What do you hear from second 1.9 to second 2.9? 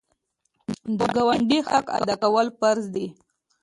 ادا کول فرض